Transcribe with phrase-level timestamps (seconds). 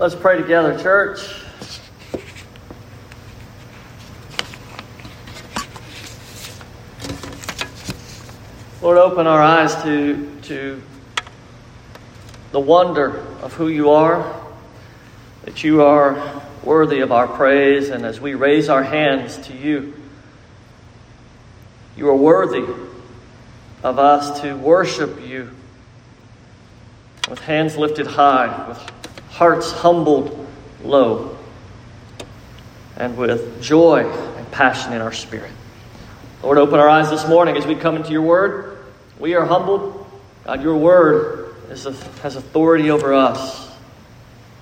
[0.00, 1.20] Let's pray together, church.
[8.80, 10.82] Lord, open our eyes to, to
[12.50, 14.42] the wonder of who you are,
[15.44, 19.92] that you are worthy of our praise, and as we raise our hands to you,
[21.94, 22.64] you are worthy
[23.82, 25.50] of us to worship you
[27.28, 28.99] with hands lifted high, with
[29.30, 30.46] hearts humbled
[30.84, 31.36] low,
[32.96, 35.50] and with joy and passion in our spirit.
[36.42, 38.78] Lord, open our eyes this morning as we come into your word.
[39.18, 40.06] We are humbled.
[40.44, 41.40] God, your word
[41.70, 41.92] a,
[42.22, 43.68] has authority over us.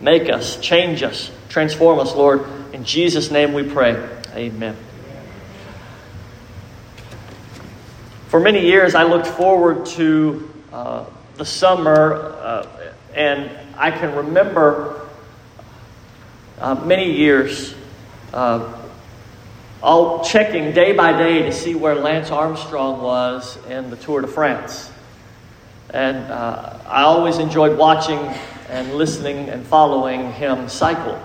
[0.00, 2.44] Make us, change us, transform us, Lord.
[2.72, 4.08] In Jesus' name we pray.
[4.34, 4.76] Amen.
[8.28, 11.06] For many years, I looked forward to uh,
[11.36, 12.66] the summer, uh,
[13.14, 13.50] and
[13.80, 15.08] I can remember
[16.58, 17.76] uh, many years
[18.34, 18.76] uh,
[19.80, 24.26] all checking day by day to see where Lance Armstrong was in the Tour de
[24.26, 24.90] France.
[25.90, 28.18] And uh, I always enjoyed watching
[28.68, 31.16] and listening and following him cycle.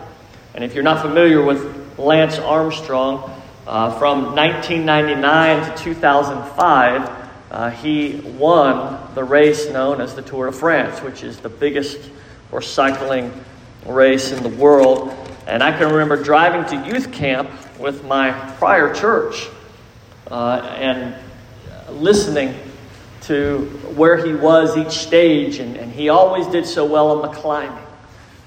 [0.53, 3.31] And if you're not familiar with Lance Armstrong,
[3.65, 7.09] uh, from 1999 to 2005,
[7.49, 12.11] uh, he won the race known as the Tour de France, which is the biggest
[12.53, 13.33] horse cycling
[13.87, 15.11] race in the world.
[15.47, 19.47] And I can remember driving to youth camp with my prior church
[20.29, 21.15] uh, and
[21.89, 22.53] listening
[23.21, 23.61] to
[23.95, 27.75] where he was each stage, and, and he always did so well on the climbing.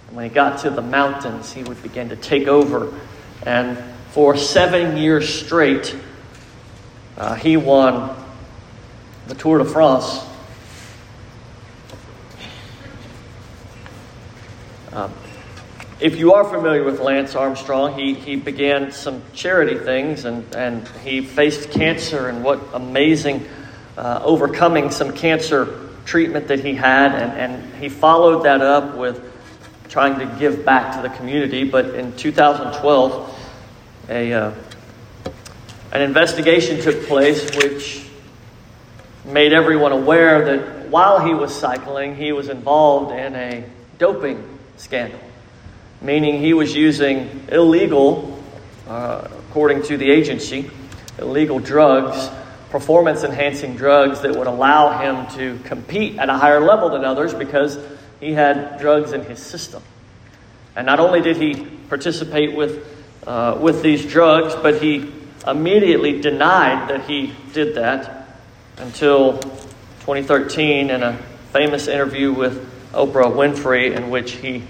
[0.07, 2.97] And when he got to the mountains, he would begin to take over.
[3.45, 3.77] And
[4.13, 5.97] for seven years straight,
[7.17, 8.17] uh, he won
[9.27, 10.25] the Tour de France.
[15.99, 20.87] If you are familiar with Lance Armstrong, he, he began some charity things and, and
[21.03, 23.47] he faced cancer and what amazing
[23.97, 27.13] uh, overcoming some cancer treatment that he had.
[27.15, 29.23] And, and he followed that up with
[29.89, 31.65] trying to give back to the community.
[31.65, 33.51] But in 2012,
[34.11, 34.55] a, uh,
[35.93, 38.07] an investigation took place which
[39.25, 43.65] made everyone aware that while he was cycling, he was involved in a
[43.99, 45.19] doping scandal,
[46.01, 48.43] meaning he was using illegal,
[48.89, 50.71] uh, according to the agency,
[51.19, 52.31] illegal drugs,
[52.71, 57.33] performance enhancing drugs that would allow him to compete at a higher level than others
[57.33, 57.79] because
[58.21, 59.83] he had drugs in his system.
[60.75, 62.87] And not only did he participate with,
[63.27, 65.11] uh, with these drugs, but he
[65.47, 68.29] immediately denied that he did that
[68.79, 69.39] until
[70.01, 71.17] 2013 in a
[71.53, 74.63] famous interview with Oprah Winfrey in which he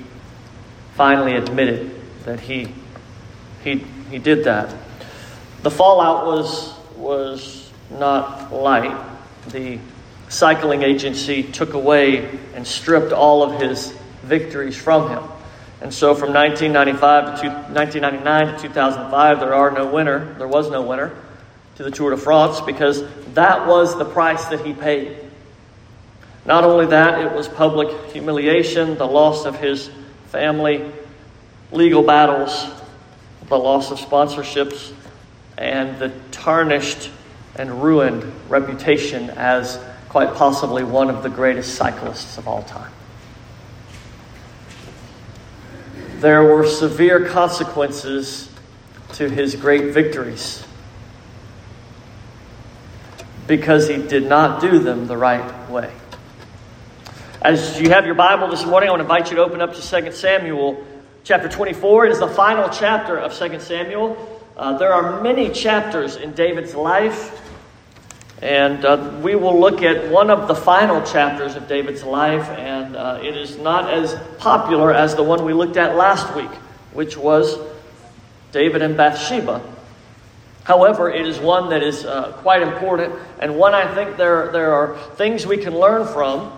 [0.96, 2.72] finally admitted that he,
[3.62, 3.76] he,
[4.10, 4.74] he did that.
[5.62, 8.96] The fallout was, was not light.
[9.50, 9.78] The
[10.30, 13.92] cycling agency took away and stripped all of his
[14.22, 15.22] victories from him.
[15.82, 20.34] And so from 1995 to two, 1999 to 2005, there are no winner.
[20.38, 21.14] There was no winner
[21.76, 25.18] to the Tour de France because that was the price that he paid.
[26.46, 29.90] Not only that, it was public humiliation, the loss of his
[30.28, 30.90] family,
[31.72, 32.66] legal battles,
[33.48, 34.92] the loss of sponsorships,
[35.58, 37.10] and the tarnished
[37.56, 39.78] and ruined reputation as
[40.08, 42.92] quite possibly one of the greatest cyclists of all time.
[46.20, 48.50] There were severe consequences
[49.14, 50.64] to his great victories
[53.46, 55.92] because he did not do them the right way.
[57.42, 59.74] As you have your Bible this morning, I want to invite you to open up
[59.74, 60.82] to 2 Samuel
[61.22, 62.06] chapter 24.
[62.06, 64.16] It is the final chapter of 2 Samuel.
[64.56, 67.38] Uh, there are many chapters in David's life,
[68.40, 72.96] and uh, we will look at one of the final chapters of David's life, and
[72.96, 76.50] uh, it is not as popular as the one we looked at last week,
[76.94, 77.58] which was
[78.50, 79.60] David and Bathsheba.
[80.64, 84.72] However, it is one that is uh, quite important and one I think there, there
[84.72, 86.50] are things we can learn from.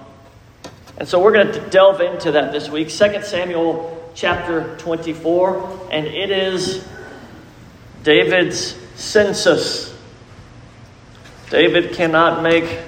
[0.99, 2.89] And so we're going to delve into that this week.
[2.89, 6.85] 2 Samuel chapter 24, and it is
[8.03, 9.97] David's census.
[11.51, 12.81] David cannot make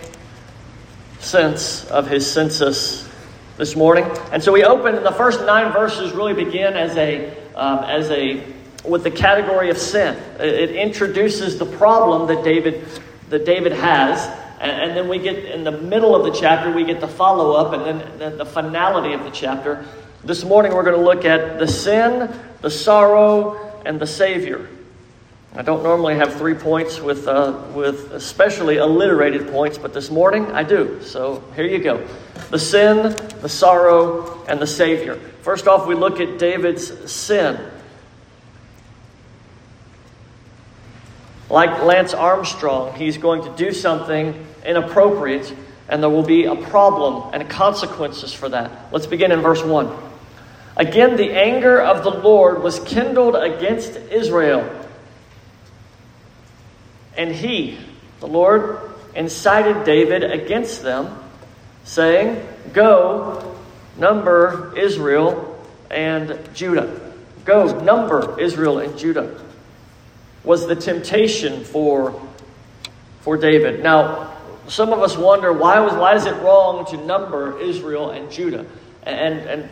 [1.20, 3.08] sense of his census
[3.56, 4.04] this morning.
[4.32, 8.10] And so we open, and the first nine verses really begin as a, um, as
[8.10, 8.44] a
[8.84, 10.16] with the category of sin.
[10.40, 12.84] It introduces the problem that David,
[13.28, 17.00] that David has, and, then we get in the middle of the chapter, we get
[17.00, 19.86] the follow up, and then the finality of the chapter
[20.22, 22.30] This morning we're going to look at the sin,
[22.60, 24.68] the sorrow, and the Savior.
[25.56, 30.44] I don't normally have three points with, uh, with especially alliterated points, but this morning
[30.52, 31.02] I do.
[31.02, 32.06] So here you go
[32.50, 35.14] the sin, the sorrow, and the Savior.
[35.42, 37.58] First off, we look at David's sin.
[41.48, 45.54] Like Lance Armstrong, he's going to do something inappropriate,
[45.88, 48.70] and there will be a problem and consequences for that.
[48.92, 49.90] Let's begin in verse 1.
[50.76, 54.80] Again, the anger of the Lord was kindled against Israel
[57.16, 57.78] and he,
[58.20, 58.80] the Lord,
[59.14, 61.18] incited David against them,
[61.84, 63.56] saying, Go,
[63.98, 67.12] number Israel and Judah.
[67.44, 69.38] Go, number Israel and Judah.
[70.44, 72.18] Was the temptation for,
[73.20, 73.82] for David.
[73.82, 74.29] Now,
[74.68, 78.66] some of us wonder why, was, why is it wrong to number Israel and Judah?
[79.02, 79.68] And, and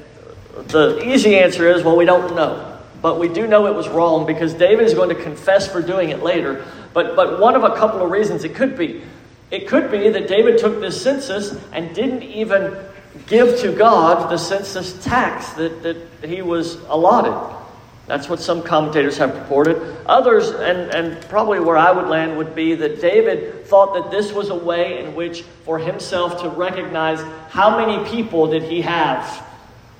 [0.68, 2.78] the easy answer is well, we don't know.
[3.00, 6.10] But we do know it was wrong because David is going to confess for doing
[6.10, 6.64] it later.
[6.92, 9.02] But, but one of a couple of reasons it could be.
[9.50, 12.76] It could be that David took this census and didn't even
[13.28, 17.57] give to God the census tax that, that he was allotted.
[18.08, 19.80] That's what some commentators have purported.
[20.06, 24.32] Others, and, and probably where I would land, would be that David thought that this
[24.32, 27.20] was a way in which, for himself to recognize
[27.50, 29.44] how many people did he have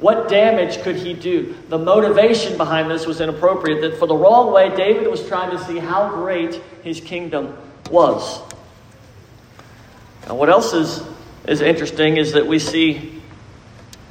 [0.00, 1.56] what damage could he do?
[1.68, 3.80] The motivation behind this was inappropriate.
[3.80, 6.54] That for the wrong way, David was trying to see how great
[6.84, 7.56] his kingdom
[7.90, 8.40] was.
[10.26, 11.02] Now, what else is,
[11.48, 13.20] is interesting is that we see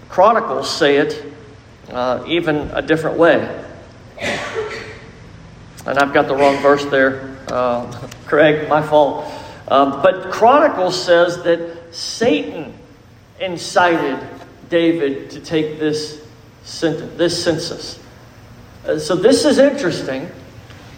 [0.09, 1.23] Chronicles say it
[1.89, 3.65] uh, even a different way.
[5.87, 7.89] And I've got the wrong verse there, uh,
[8.25, 9.31] Craig, my fault.
[9.69, 12.73] Um, but Chronicles says that Satan
[13.39, 14.19] incited
[14.69, 16.21] David to take this,
[16.81, 17.99] this census.
[18.85, 20.29] Uh, so this is interesting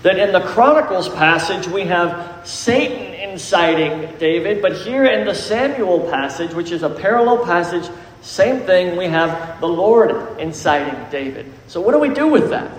[0.02, 6.10] that in the Chronicles passage we have Satan inciting David, but here in the Samuel
[6.10, 7.88] passage, which is a parallel passage,
[8.22, 11.46] same thing, we have the Lord inciting David.
[11.68, 12.72] So what do we do with that?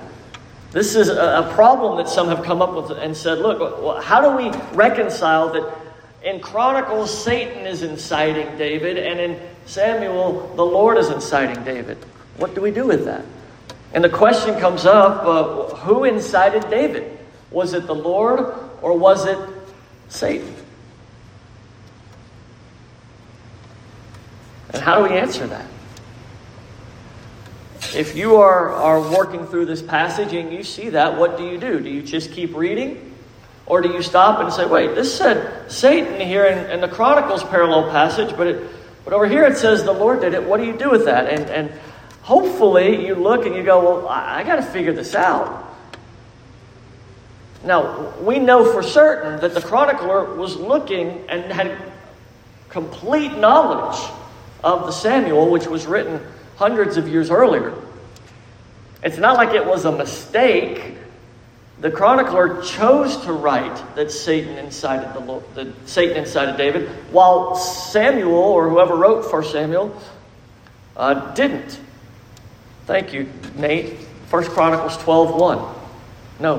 [0.72, 4.36] This is a problem that some have come up with and said, look, how do
[4.36, 5.76] we reconcile that
[6.22, 11.96] in Chronicles Satan is inciting David and in Samuel, the Lord is inciting David.
[12.36, 13.24] What do we do with that?
[13.92, 17.18] And the question comes up uh, who incited David?
[17.50, 19.38] Was it the Lord or was it
[20.08, 20.54] Satan?
[24.72, 25.66] And how do we answer that?
[27.94, 31.58] If you are, are working through this passage and you see that, what do you
[31.58, 31.80] do?
[31.80, 33.14] Do you just keep reading?
[33.66, 37.44] Or do you stop and say, wait, this said Satan here in, in the Chronicles
[37.44, 38.70] parallel passage, but it
[39.04, 40.44] but over here it says the Lord did it.
[40.44, 41.28] What do you do with that?
[41.28, 41.80] And, and
[42.22, 45.66] hopefully you look and you go, well, I, I got to figure this out.
[47.64, 51.76] Now, we know for certain that the chronicler was looking and had
[52.68, 54.00] complete knowledge
[54.62, 56.20] of the Samuel, which was written
[56.60, 57.74] hundreds of years earlier.
[59.02, 60.98] It's not like it was a mistake
[61.80, 65.14] the chronicler chose to write that Satan incited
[65.54, 69.98] the Satan incited David, while Samuel or whoever wrote for Samuel
[70.94, 71.80] uh, didn't.
[72.84, 73.96] Thank you, Nate.
[74.26, 75.74] First Chronicles 12 1.
[76.40, 76.58] No,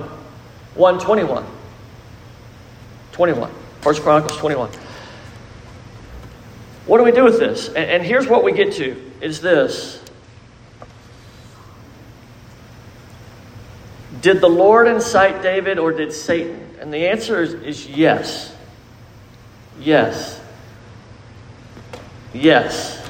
[0.73, 1.45] 1 21.
[3.11, 3.51] 21.
[3.81, 4.71] First Chronicles 21.
[6.87, 7.67] What do we do with this?
[7.67, 10.01] And, and here's what we get to is this
[14.21, 16.59] Did the Lord incite David or did Satan?
[16.79, 18.55] And the answer is, is yes.
[19.79, 20.39] Yes.
[22.33, 23.09] Yes.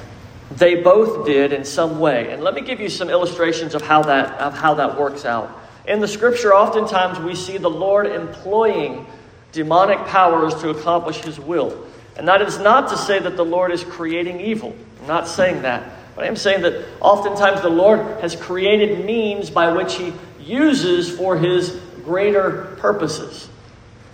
[0.56, 2.32] They both did in some way.
[2.32, 5.58] And let me give you some illustrations of how that, of how that works out.
[5.88, 9.06] In the scripture, oftentimes we see the Lord employing
[9.52, 11.86] demonic powers to accomplish his will.
[12.16, 14.76] And that is not to say that the Lord is creating evil.
[15.02, 15.84] I'm not saying that.
[16.16, 21.10] But I am saying that oftentimes the Lord has created means by which he uses
[21.16, 23.48] for his greater purposes.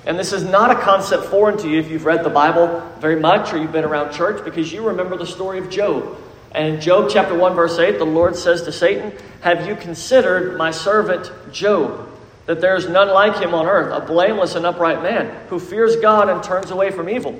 [0.05, 3.19] And this is not a concept foreign to you if you've read the Bible very
[3.19, 6.17] much or you've been around church because you remember the story of Job.
[6.51, 9.11] And in Job chapter 1, verse 8, the Lord says to Satan,
[9.41, 12.09] Have you considered my servant Job?
[12.45, 15.97] That there is none like him on earth, a blameless and upright man who fears
[15.97, 17.37] God and turns away from evil.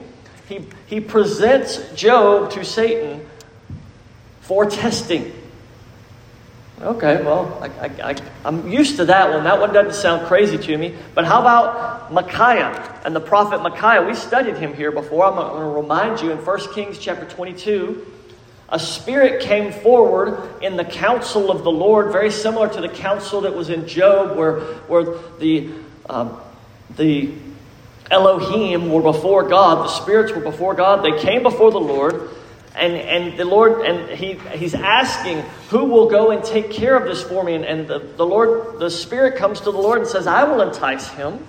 [0.50, 3.26] He, he presents Job to Satan
[4.48, 5.34] for testing.
[6.80, 9.44] Okay, well, I, am used to that one.
[9.44, 10.96] That one doesn't sound crazy to me.
[11.14, 14.04] But how about Micaiah and the prophet Micaiah?
[14.04, 15.26] We studied him here before.
[15.26, 18.06] I'm going to remind you in 1 Kings chapter 22.
[18.70, 23.42] A spirit came forward in the counsel of the Lord, very similar to the counsel
[23.42, 25.70] that was in Job, where, where the,
[26.10, 26.38] um,
[26.96, 27.32] the
[28.12, 31.04] Elohim were before God, the spirits were before God.
[31.04, 32.30] They came before the Lord,
[32.78, 37.06] and, and the Lord, and he, he's asking, Who will go and take care of
[37.06, 37.56] this for me?
[37.56, 40.62] And, and the, the Lord, the Spirit comes to the Lord and says, I will
[40.62, 41.46] entice him.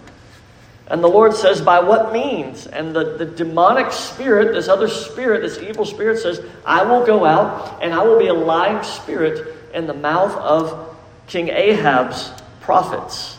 [0.87, 2.67] And the Lord says, By what means?
[2.67, 7.27] And the, the demonic spirit, this other spirit, this evil spirit says, I will go
[7.27, 12.33] out and I will be a lying spirit in the mouth of King Ahab's
[12.63, 13.37] prophets.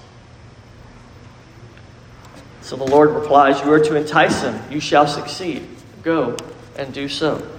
[2.62, 4.62] So the Lord replies, You are to entice him.
[4.72, 5.68] You shall succeed.
[6.04, 6.38] Go
[6.78, 7.59] and do so.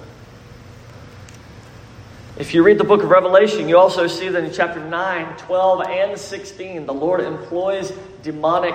[2.40, 5.82] If you read the book of Revelation, you also see that in chapter 9, 12,
[5.82, 7.92] and 16, the Lord employs
[8.22, 8.74] demonic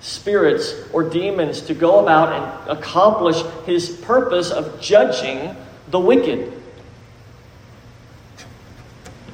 [0.00, 5.56] spirits or demons to go about and accomplish his purpose of judging
[5.88, 6.52] the wicked.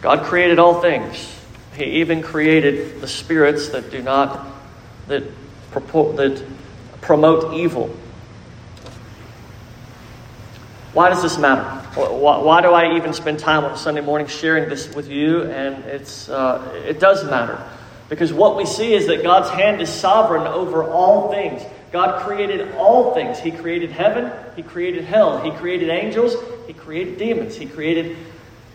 [0.00, 1.36] God created all things.
[1.74, 4.46] He even created the spirits that do not
[5.08, 5.24] that,
[5.72, 6.44] that
[7.00, 7.92] promote evil.
[10.92, 11.62] Why does this matter?
[11.94, 15.44] Why, do I even spend time on Sunday morning sharing this with you?
[15.44, 17.66] And it's, uh, it does matter.
[18.10, 21.62] Because what we see is that God's hand is sovereign over all things.
[21.92, 23.38] God created all things.
[23.38, 28.16] He created heaven, He created hell, He created angels, He created demons, He created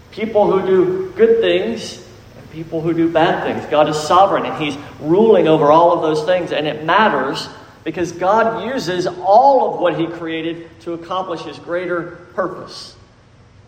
[0.09, 2.03] people who do good things
[2.37, 3.69] and people who do bad things.
[3.69, 7.47] God is sovereign and He's ruling over all of those things, and it matters
[7.87, 12.97] because God uses all of what He created to accomplish His greater purpose.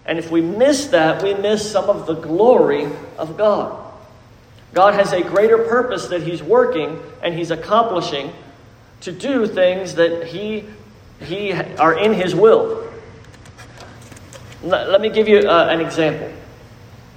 [0.05, 2.85] And if we miss that, we miss some of the glory
[3.17, 3.81] of God.
[4.73, 8.33] God has a greater purpose that He's working and He's accomplishing
[9.01, 10.65] to do things that He,
[11.21, 12.91] he are in His will.
[14.61, 16.29] Let me give you uh, an example.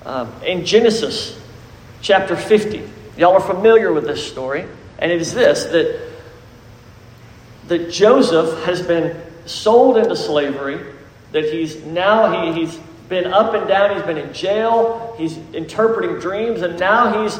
[0.06, 1.36] Um, in Genesis
[2.00, 4.66] chapter 50, y'all are familiar with this story,
[5.00, 6.11] and it is this that,
[7.72, 10.78] that Joseph has been sold into slavery,
[11.32, 13.94] that he's now he, he's been up and down.
[13.96, 15.14] He's been in jail.
[15.18, 16.60] He's interpreting dreams.
[16.60, 17.38] And now he's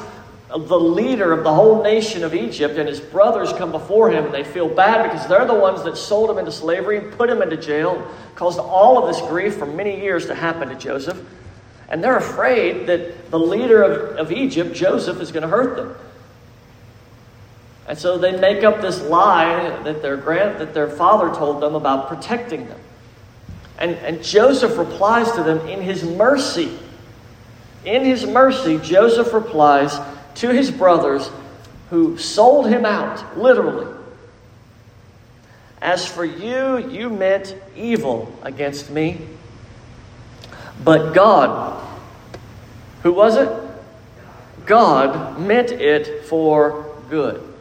[0.48, 2.78] the leader of the whole nation of Egypt.
[2.78, 5.98] And his brothers come before him and they feel bad because they're the ones that
[5.98, 10.00] sold him into slavery, put him into jail, caused all of this grief for many
[10.00, 11.22] years to happen to Joseph.
[11.90, 15.94] And they're afraid that the leader of, of Egypt, Joseph, is going to hurt them.
[17.88, 21.74] And so they make up this lie that their, grand, that their father told them
[21.74, 22.80] about protecting them.
[23.78, 26.78] And, and Joseph replies to them in his mercy.
[27.84, 29.98] In his mercy, Joseph replies
[30.36, 31.30] to his brothers
[31.90, 33.92] who sold him out, literally.
[35.80, 39.20] As for you, you meant evil against me.
[40.84, 41.86] But God,
[43.02, 43.50] who was it?
[44.64, 47.51] God meant it for good.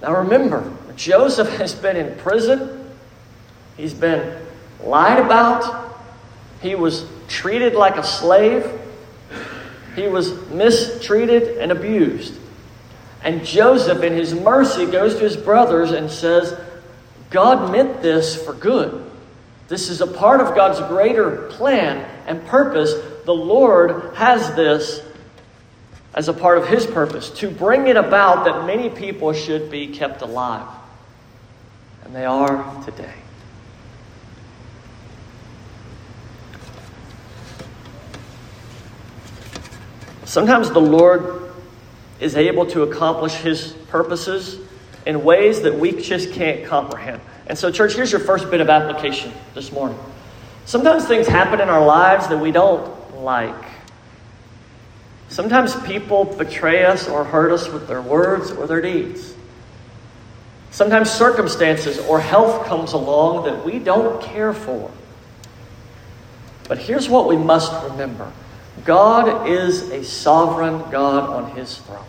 [0.00, 2.78] Now remember, Joseph has been in prison
[3.78, 4.36] He's been
[4.82, 6.02] lied about.
[6.60, 8.68] He was treated like a slave.
[9.94, 12.34] He was mistreated and abused.
[13.22, 16.58] And Joseph, in his mercy, goes to his brothers and says,
[17.30, 19.08] God meant this for good.
[19.68, 22.94] This is a part of God's greater plan and purpose.
[23.26, 25.00] The Lord has this
[26.14, 29.86] as a part of his purpose to bring it about that many people should be
[29.88, 30.68] kept alive.
[32.04, 33.12] And they are today.
[40.24, 41.52] Sometimes the Lord
[42.20, 44.58] is able to accomplish his purposes
[45.06, 47.20] in ways that we just can't comprehend.
[47.46, 49.98] And so, church, here's your first bit of application this morning.
[50.66, 53.54] Sometimes things happen in our lives that we don't like.
[55.38, 59.34] Sometimes people betray us or hurt us with their words or their deeds.
[60.72, 64.90] Sometimes circumstances or health comes along that we don't care for.
[66.66, 68.32] But here's what we must remember
[68.84, 72.04] God is a sovereign God on his throne.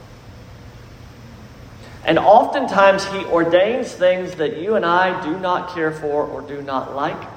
[2.06, 6.64] And oftentimes he ordains things that you and I do not care for or do
[6.64, 7.30] not like.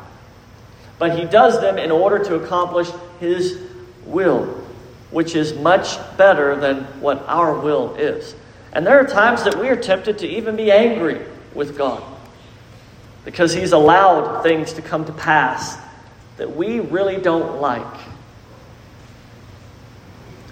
[0.99, 2.89] But he does them in order to accomplish
[3.21, 3.59] his
[4.07, 4.62] will,
[5.13, 8.35] which is much better than what our will is.
[8.73, 12.03] And there are times that we are tempted to even be angry with God
[13.25, 15.79] because he's allowed things to come to pass
[16.39, 18.01] that we really don't like.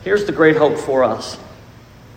[0.05, 1.39] Here's the great hope for us.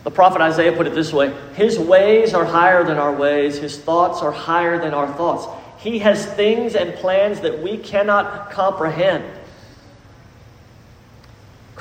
[0.04, 3.78] The prophet Isaiah put it this way His ways are higher than our ways, His
[3.80, 5.48] thoughts are higher than our thoughts.
[5.82, 9.24] He has things and plans that we cannot comprehend.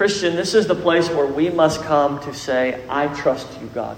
[0.02, 3.97] Christian, this is the place where we must come to say, I trust you, God.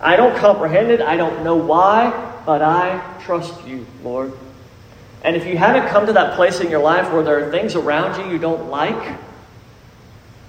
[0.00, 4.32] I don't comprehend it, I don't know why, but I trust you, Lord.
[5.24, 7.74] And if you haven't come to that place in your life where there are things
[7.74, 9.18] around you you don't like,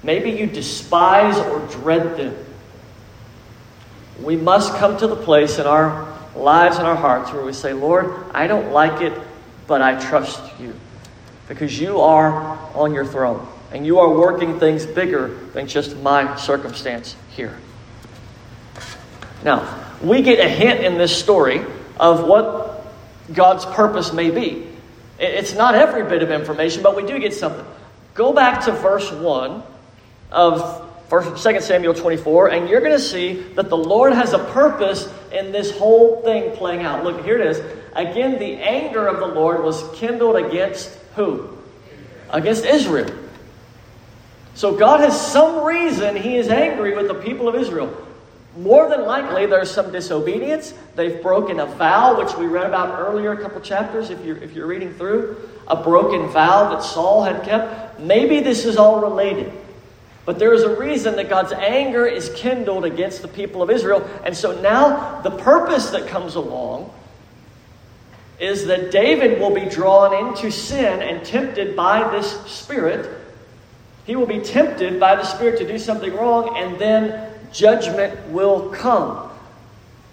[0.03, 2.35] maybe you despise or dread them,
[4.21, 7.73] we must come to the place in our lives and our hearts where we say,
[7.73, 9.19] Lord, I don't like it,
[9.65, 10.75] but I trust you
[11.47, 16.35] because you are on your throne and you are working things bigger than just my
[16.35, 17.57] circumstance here.
[19.43, 21.65] Now, we get a hint in this story
[21.99, 22.85] of what
[23.33, 24.67] God's purpose may be.
[25.19, 27.65] It's not every bit of information, but we do get something.
[28.13, 29.63] Go back to verse 1
[30.31, 35.11] of 2 Samuel 24, and you're going to see that the Lord has a purpose
[35.31, 37.03] in this whole thing playing out.
[37.03, 37.59] Look, here it is.
[37.93, 41.57] Again, the anger of the Lord was kindled against who?
[42.29, 43.09] Against Israel.
[44.57, 47.95] So God has some reason he is angry with the people of Israel.
[48.57, 50.73] More than likely, there's some disobedience.
[50.95, 54.53] They've broken a vow, which we read about earlier, a couple chapters, if you're, if
[54.53, 55.37] you're reading through.
[55.67, 57.99] A broken vow that Saul had kept.
[57.99, 59.53] Maybe this is all related.
[60.25, 64.09] But there is a reason that God's anger is kindled against the people of Israel.
[64.25, 66.91] And so now the purpose that comes along
[68.39, 73.16] is that David will be drawn into sin and tempted by this spirit.
[74.07, 78.69] He will be tempted by the spirit to do something wrong, and then judgment will
[78.69, 79.29] come.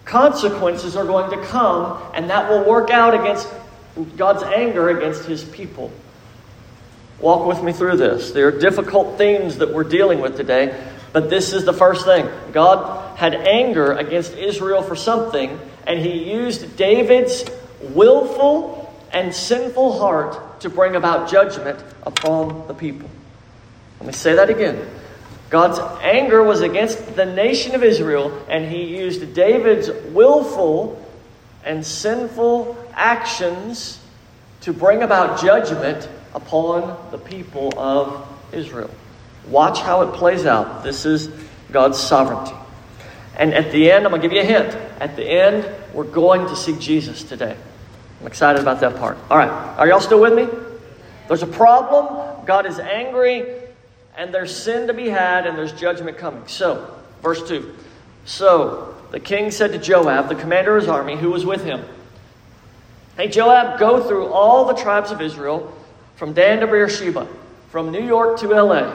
[0.04, 3.48] Consequences are going to come, and that will work out against
[4.16, 5.92] God's anger against his people.
[7.20, 8.32] Walk with me through this.
[8.32, 10.76] There are difficult themes that we're dealing with today,
[11.12, 12.28] but this is the first thing.
[12.52, 17.44] God had anger against Israel for something, and he used David's
[17.80, 23.08] willful and sinful heart to bring about judgment upon the people.
[24.04, 24.86] Let me say that again.
[25.48, 31.02] God's anger was against the nation of Israel, and he used David's willful
[31.64, 33.98] and sinful actions
[34.60, 38.90] to bring about judgment upon the people of Israel.
[39.48, 40.84] Watch how it plays out.
[40.84, 41.30] This is
[41.72, 42.54] God's sovereignty.
[43.38, 44.74] And at the end, I'm going to give you a hint.
[45.00, 47.56] At the end, we're going to see Jesus today.
[48.20, 49.16] I'm excited about that part.
[49.30, 49.48] All right.
[49.48, 50.46] Are y'all still with me?
[51.26, 52.44] There's a problem.
[52.44, 53.63] God is angry,
[54.16, 56.46] and there's sin to be had, and there's judgment coming.
[56.46, 57.74] So, verse 2.
[58.24, 61.84] So the king said to Joab, the commander of his army, who was with him,
[63.16, 65.72] Hey, Joab, go through all the tribes of Israel
[66.16, 67.28] from Dan to Beersheba,
[67.70, 68.92] from New York to LA,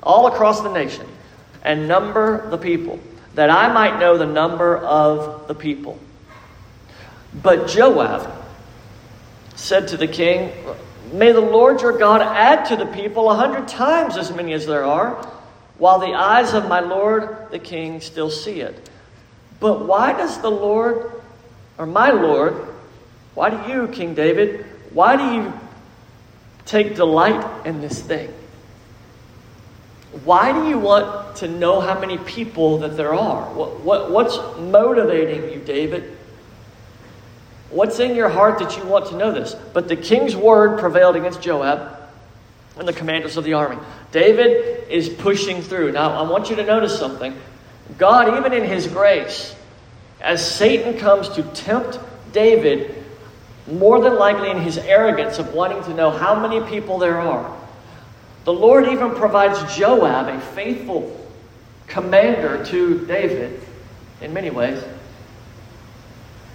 [0.00, 1.06] all across the nation,
[1.64, 3.00] and number the people,
[3.34, 5.98] that I might know the number of the people.
[7.34, 8.30] But Joab
[9.56, 10.52] said to the king,
[11.12, 14.66] May the Lord your God add to the people a hundred times as many as
[14.66, 15.14] there are,
[15.78, 18.90] while the eyes of my Lord the king still see it.
[19.60, 21.12] But why does the Lord,
[21.78, 22.54] or my Lord,
[23.34, 25.52] why do you, King David, why do you
[26.68, 28.32] take delight in this thing.
[30.24, 33.52] Why do you want to know how many people that there are?
[33.54, 36.16] What, what, what's motivating you, David?
[37.70, 39.54] What's in your heart that you want to know this?
[39.72, 41.96] But the king's word prevailed against Joab
[42.78, 43.76] and the commanders of the army.
[44.10, 45.92] David is pushing through.
[45.92, 47.36] Now, I want you to notice something.
[47.98, 49.54] God, even in his grace,
[50.20, 51.98] as Satan comes to tempt
[52.32, 53.04] David,
[53.66, 57.54] more than likely in his arrogance of wanting to know how many people there are.
[58.44, 61.14] The Lord even provides Joab, a faithful
[61.86, 63.60] commander to David,
[64.22, 64.82] in many ways,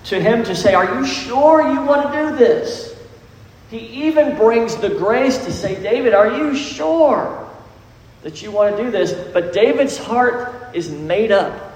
[0.05, 2.95] to him to say, Are you sure you want to do this?
[3.69, 7.49] He even brings the grace to say, David, are you sure
[8.21, 9.13] that you want to do this?
[9.33, 11.73] But David's heart is made up.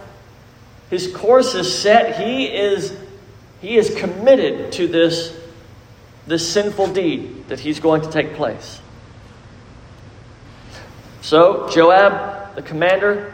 [0.90, 2.22] His course is set.
[2.22, 2.96] He is
[3.62, 5.36] he is committed to this,
[6.28, 8.82] this sinful deed that he's going to take place.
[11.22, 13.34] So Joab, the commander,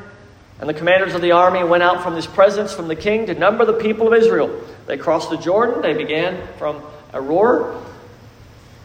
[0.63, 3.33] and the commanders of the army went out from his presence from the king to
[3.33, 4.63] number the people of Israel.
[4.85, 5.81] They crossed the Jordan.
[5.81, 6.81] They began from
[7.13, 7.83] Aroer.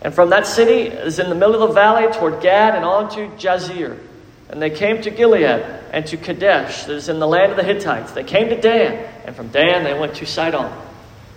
[0.03, 3.09] And from that city is in the middle of the valley toward Gad and on
[3.11, 3.97] to Jazer.
[4.49, 7.63] And they came to Gilead and to Kadesh, that is in the land of the
[7.63, 8.11] Hittites.
[8.11, 10.73] They came to Dan, and from Dan they went to Sidon.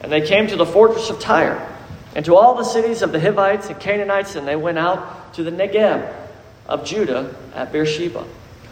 [0.01, 1.69] And they came to the fortress of Tyre,
[2.15, 5.43] and to all the cities of the Hivites and Canaanites, and they went out to
[5.43, 6.11] the Negeb
[6.65, 8.25] of Judah at Beersheba.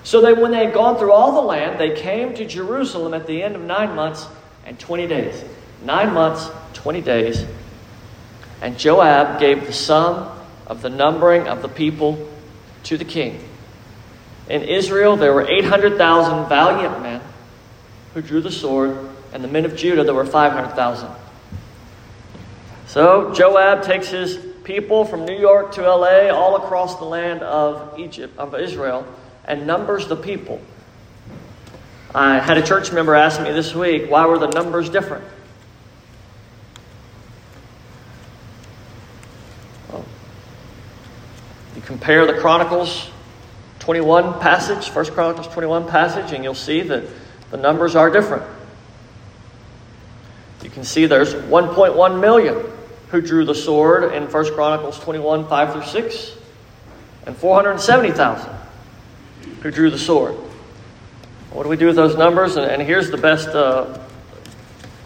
[0.04, 3.28] So that when they had gone through all the land, they came to Jerusalem at
[3.28, 4.26] the end of nine months
[4.66, 5.44] and twenty days.
[5.84, 7.46] Nine months, twenty days,
[8.62, 10.30] And Joab gave the sum
[10.68, 12.30] of the numbering of the people
[12.84, 13.44] to the king.
[14.50, 17.22] In Israel, there were 800,000 valiant men
[18.14, 18.98] who drew the sword,
[19.32, 21.10] and the men of Judah, there were 500,000.
[22.88, 28.00] So Joab takes his people from New York to LA, all across the land of
[28.00, 29.06] Egypt, of Israel,
[29.46, 30.62] and numbers the people.
[32.14, 35.24] I had a church member ask me this week, why were the numbers different?
[39.92, 40.04] Well,
[41.76, 43.10] you compare the Chronicles
[43.80, 47.04] 21 passage, 1 Chronicles 21 passage, and you'll see that
[47.52, 48.44] the numbers are different.
[50.64, 52.58] You can see there's 1.1 million
[53.10, 56.32] who drew the sword in 1 Chronicles 21, 5 through 6,
[57.28, 58.59] and 470,000
[59.62, 60.36] who drew the sword.
[61.52, 62.56] What do we do with those numbers?
[62.56, 64.00] And, and here's the best, uh,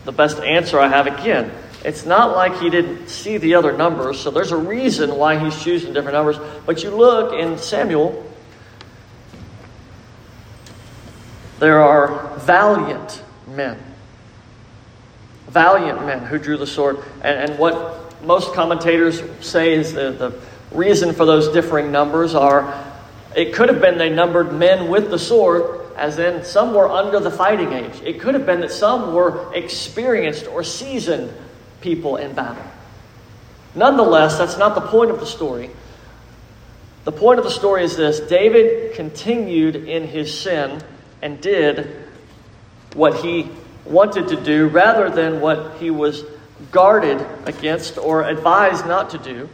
[0.06, 1.52] the best answer I have again.
[1.86, 5.62] It's not like he didn't see the other numbers, so there's a reason why he's
[5.62, 6.38] choosing different numbers.
[6.66, 8.30] But you look in Samuel,
[11.60, 13.78] there are valiant men.
[15.48, 17.00] Valiant men who drew the sword.
[17.22, 20.40] And, and what most commentators say is the, the
[20.72, 22.93] reason for those differing numbers are
[23.36, 27.20] it could have been they numbered men with the sword as in some were under
[27.20, 28.02] the fighting age.
[28.04, 31.32] It could have been that some were experienced or seasoned
[31.82, 32.64] people in battle.
[33.76, 35.70] Nonetheless, that's not the point of the story.
[37.04, 40.82] The point of the story is this David continued in his sin
[41.22, 42.06] and did
[42.94, 43.50] what he
[43.86, 46.24] wanted to do rather than what he was
[46.72, 49.50] guarded against or advised not to do.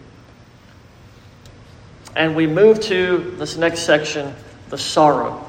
[2.16, 4.34] And we move to this next section
[4.70, 5.46] the sorrow.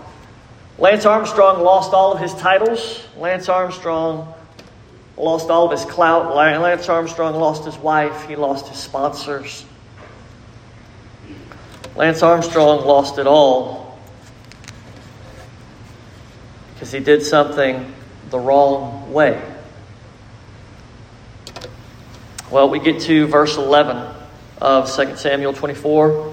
[0.79, 3.07] Lance Armstrong lost all of his titles.
[3.17, 4.33] Lance Armstrong
[5.17, 6.35] lost all of his clout.
[6.35, 8.27] Lance Armstrong lost his wife.
[8.27, 9.65] He lost his sponsors.
[11.97, 13.99] Lance Armstrong lost it all
[16.73, 17.93] because he did something
[18.31, 19.39] the wrong way.
[22.51, 24.15] Well, we get to verse 11
[24.63, 26.30] of 2 Samuel 24.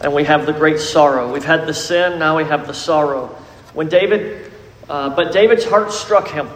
[0.00, 1.32] And we have the great sorrow.
[1.32, 3.26] We've had the sin, now we have the sorrow.
[3.74, 4.50] When David,
[4.88, 6.48] uh, but David's heart struck him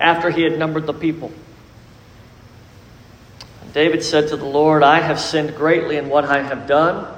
[0.00, 1.32] after he had numbered the people.
[3.72, 7.12] David said to the Lord, I have sinned greatly in what I have done,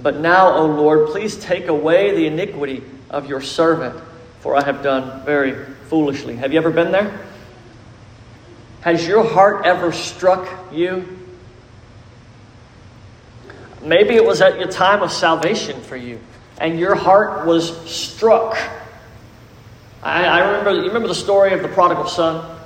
[0.00, 4.00] but now, O Lord, please take away the iniquity of your servant,
[4.40, 5.52] for I have done very
[5.88, 6.36] foolishly.
[6.36, 7.20] Have you ever been there?
[8.80, 11.19] Has your heart ever struck you?
[13.82, 16.20] Maybe it was at your time of salvation for you,
[16.58, 18.58] and your heart was struck.
[20.02, 22.58] I, I remember, you remember the story of the prodigal son?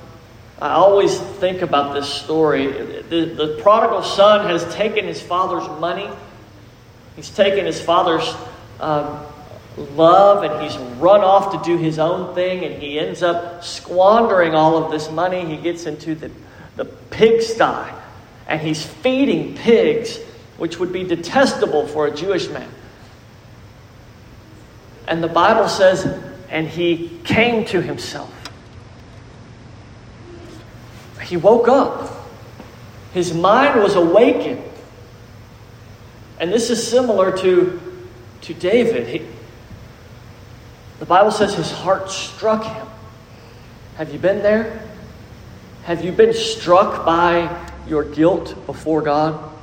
[0.61, 2.67] I always think about this story.
[2.67, 6.09] The, the prodigal son has taken his father's money,
[7.15, 8.35] he's taken his father's
[8.81, 9.25] um,
[9.95, 14.53] love, and he's run off to do his own thing, and he ends up squandering
[14.53, 15.45] all of this money.
[15.45, 16.29] He gets into the,
[16.75, 17.93] the pigsty,
[18.47, 20.19] and he's feeding pigs
[20.57, 22.69] which would be detestable for a Jewish man.
[25.07, 26.05] And the Bible says,
[26.49, 28.31] and he came to himself.
[31.21, 32.27] He woke up.
[33.13, 34.63] His mind was awakened.
[36.39, 37.81] And this is similar to,
[38.41, 39.07] to David.
[39.07, 39.25] He,
[40.99, 42.87] the Bible says his heart struck him.
[43.95, 44.81] Have you been there?
[45.83, 49.54] Have you been struck by your guilt before God?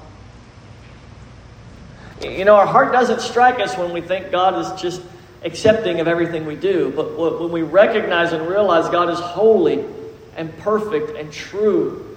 [2.22, 5.02] You know, our heart doesn't strike us when we think God is just
[5.44, 9.84] accepting of everything we do, but when we recognize and realize God is holy
[10.36, 12.16] and perfect and true,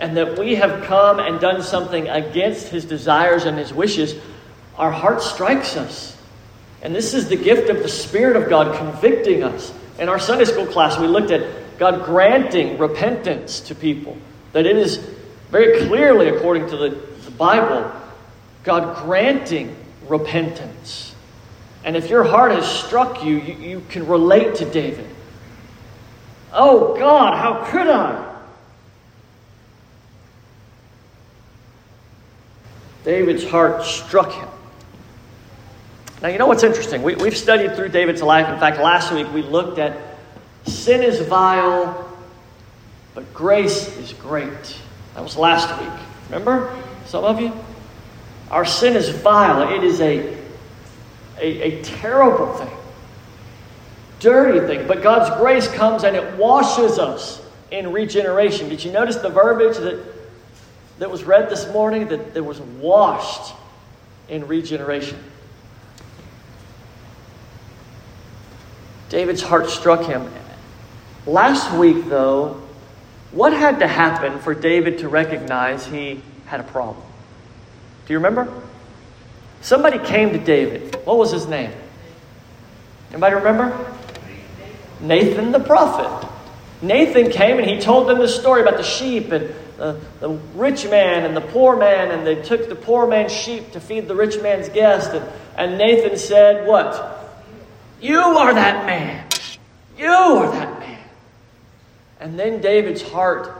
[0.00, 4.14] and that we have come and done something against His desires and His wishes,
[4.76, 6.16] our heart strikes us.
[6.80, 9.74] And this is the gift of the Spirit of God convicting us.
[9.98, 14.16] In our Sunday school class, we looked at God granting repentance to people,
[14.52, 14.96] that it is
[15.50, 16.90] very clearly, according to the,
[17.24, 17.92] the Bible,
[18.68, 19.74] God granting
[20.08, 21.14] repentance.
[21.84, 25.06] And if your heart has struck you, you, you can relate to David.
[26.52, 28.36] Oh God, how could I?
[33.04, 34.48] David's heart struck him.
[36.20, 37.02] Now, you know what's interesting?
[37.02, 38.52] We, we've studied through David's life.
[38.52, 39.96] In fact, last week we looked at
[40.66, 42.06] sin is vile,
[43.14, 44.78] but grace is great.
[45.14, 46.00] That was last week.
[46.28, 46.76] Remember?
[47.06, 47.50] Some of you?
[48.50, 49.74] Our sin is vile.
[49.74, 50.34] It is a,
[51.38, 52.76] a, a terrible thing,
[54.20, 54.86] dirty thing.
[54.86, 58.68] But God's grace comes and it washes us in regeneration.
[58.68, 60.02] Did you notice the verbiage that,
[60.98, 62.08] that was read this morning?
[62.08, 63.54] That, that was washed
[64.28, 65.18] in regeneration.
[69.10, 70.30] David's heart struck him.
[71.26, 72.62] Last week, though,
[73.32, 77.07] what had to happen for David to recognize he had a problem?
[78.08, 78.50] Do you remember?
[79.60, 80.96] Somebody came to David.
[81.04, 81.70] What was his name?
[83.10, 83.94] Anybody remember?
[84.98, 86.26] Nathan the prophet.
[86.80, 90.88] Nathan came and he told them the story about the sheep and the, the rich
[90.88, 94.14] man and the poor man, and they took the poor man's sheep to feed the
[94.14, 95.12] rich man's guest.
[95.12, 97.14] And, and Nathan said, What?
[98.00, 99.26] You are that man.
[99.98, 100.98] You are that man.
[102.20, 103.54] And then David's heart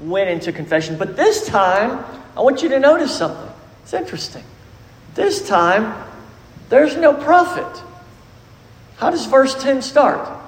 [0.00, 0.96] went into confession.
[0.96, 2.02] But this time,
[2.34, 3.49] I want you to notice something.
[3.82, 4.44] It's interesting.
[5.14, 5.94] This time,
[6.68, 7.82] there's no prophet.
[8.96, 10.40] How does verse 10 start?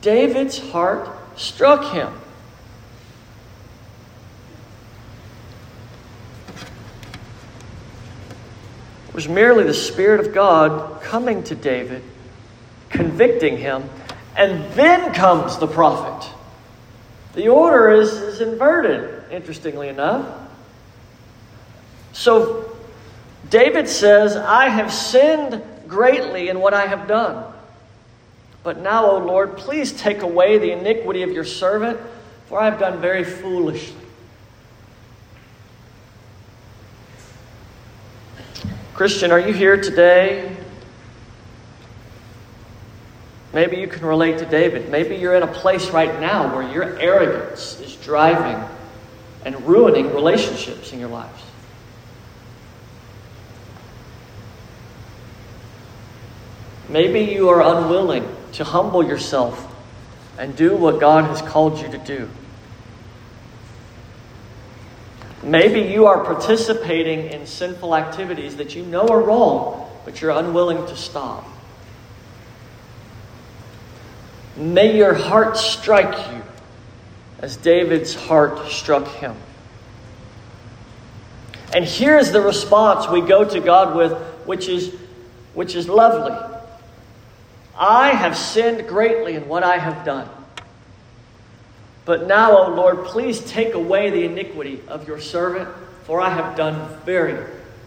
[0.00, 2.12] David's heart struck him.
[9.08, 12.02] It was merely the Spirit of God coming to David,
[12.88, 13.84] convicting him,
[14.36, 16.32] and then comes the prophet.
[17.34, 20.49] The order is, is inverted, interestingly enough.
[22.20, 22.70] So
[23.48, 27.50] David says, I have sinned greatly in what I have done.
[28.62, 31.98] But now, O Lord, please take away the iniquity of your servant,
[32.44, 33.96] for I have done very foolishly.
[38.92, 40.54] Christian, are you here today?
[43.54, 44.90] Maybe you can relate to David.
[44.90, 48.62] Maybe you're in a place right now where your arrogance is driving
[49.46, 51.44] and ruining relationships in your lives.
[56.90, 59.72] Maybe you are unwilling to humble yourself
[60.36, 62.28] and do what God has called you to do.
[65.44, 70.84] Maybe you are participating in sinful activities that you know are wrong, but you're unwilling
[70.88, 71.46] to stop.
[74.56, 76.42] May your heart strike you
[77.38, 79.36] as David's heart struck him.
[81.72, 84.12] And here's the response we go to God with,
[84.44, 84.92] which is,
[85.54, 86.49] which is lovely.
[87.80, 90.28] I have sinned greatly in what I have done.
[92.04, 95.68] But now, O Lord, please take away the iniquity of your servant,
[96.04, 97.42] for I have done very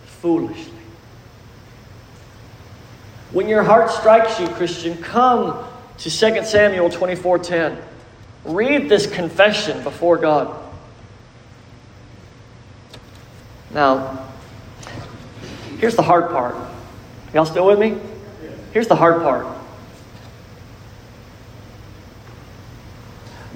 [0.05, 0.73] foolishly.
[3.31, 5.63] When your heart strikes you, Christian, come
[5.99, 7.77] to 2 Samuel 24:10.
[8.45, 10.55] Read this confession before God.
[13.71, 14.25] Now,
[15.79, 16.55] here's the hard part.
[17.33, 17.97] Y'all still with me?
[18.71, 19.52] Here's the hard part.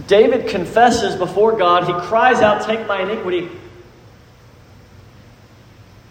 [0.08, 1.86] David confesses before God.
[1.86, 3.50] He cries out, Take my iniquity.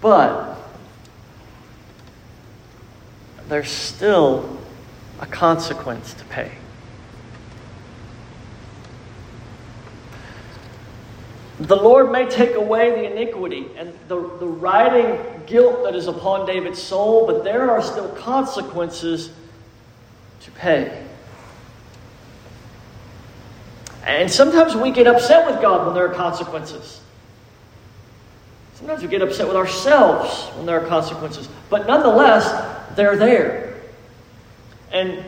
[0.01, 0.59] But
[3.49, 4.59] there's still
[5.21, 6.53] a consequence to pay.
[11.59, 16.47] The Lord may take away the iniquity and the, the riding guilt that is upon
[16.47, 19.31] David's soul, but there are still consequences
[20.43, 21.06] to pay.
[24.07, 27.01] And sometimes we get upset with God when there are consequences.
[28.75, 31.49] Sometimes we get upset with ourselves when there are consequences.
[31.69, 33.75] But nonetheless, they're there.
[34.93, 35.25] And,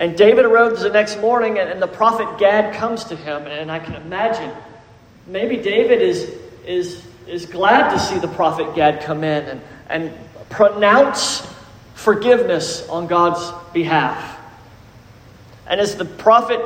[0.00, 3.46] and David arose the next morning, and, and the prophet Gad comes to him.
[3.46, 4.50] And I can imagine
[5.26, 6.34] maybe David is,
[6.66, 9.60] is, is glad to see the prophet Gad come in and,
[9.90, 11.46] and pronounce
[11.94, 14.33] forgiveness on God's behalf.
[15.66, 16.60] And as the prophet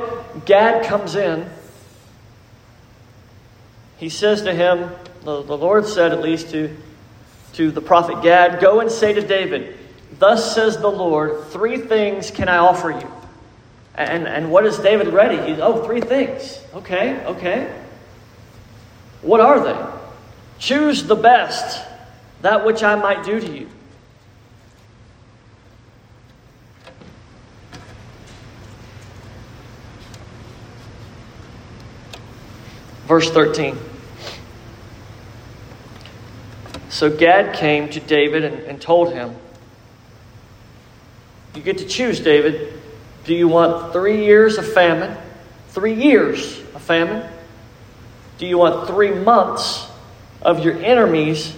[0.45, 1.49] Gad comes in,
[3.97, 4.91] he says to him,
[5.23, 6.75] the, Lord said at least to,
[7.53, 9.77] to the prophet Gad, Go and say to David,
[10.17, 13.11] Thus says the Lord, three things can I offer you.
[13.95, 15.51] And, and what is David ready?
[15.51, 16.59] He's, oh, three things.
[16.73, 17.73] Okay, okay.
[19.21, 19.99] What are they?
[20.57, 21.85] Choose the best,
[22.41, 23.69] that which I might do to you.
[33.09, 33.75] Verse 13.
[36.89, 39.33] So Gad came to David and, and told him,
[41.55, 42.79] You get to choose, David.
[43.25, 45.17] Do you want three years of famine?
[45.69, 47.27] Three years of famine?
[48.37, 49.87] Do you want three months
[50.43, 51.55] of your enemies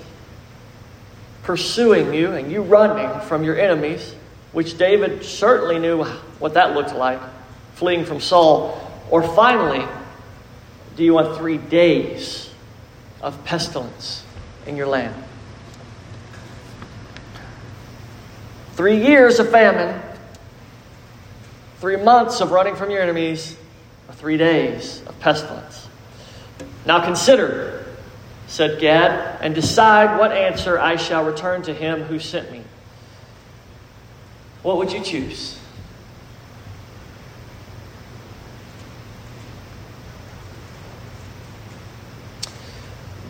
[1.43, 4.15] pursuing you and you running from your enemies,
[4.53, 6.05] which David certainly knew
[6.39, 7.19] what that looked like,
[7.73, 8.89] fleeing from Saul?
[9.09, 9.85] Or finally,
[10.95, 12.49] do you want three days
[13.21, 14.23] of pestilence
[14.65, 15.15] in your land?
[18.73, 20.01] Three years of famine,
[21.79, 23.55] three months of running from your enemies,
[24.07, 25.87] or three days of pestilence.
[26.85, 27.85] Now consider,
[28.47, 32.63] said Gad, and decide what answer I shall return to him who sent me.
[34.63, 35.60] What would you choose?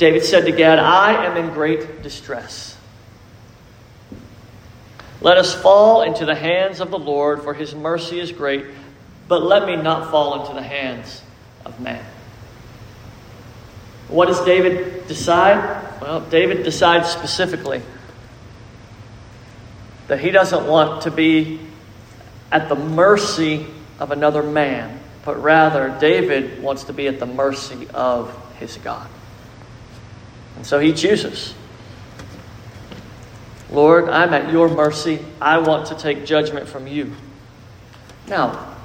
[0.02, 2.76] David said to Gad, I am in great distress.
[5.22, 8.66] Let us fall into the hands of the Lord, for his mercy is great,
[9.28, 11.22] but let me not fall into the hands
[11.66, 12.04] of man.
[14.08, 16.02] What does David decide?
[16.02, 17.84] Well, David decides specifically
[20.08, 21.60] that he doesn't want to be
[22.52, 23.68] at the mercy
[24.00, 29.08] of another man, but rather, David wants to be at the mercy of his God.
[30.56, 31.54] And so he chooses.
[33.72, 35.20] Lord, I'm at your mercy.
[35.40, 37.14] I want to take judgment from you.
[38.28, 38.76] Now,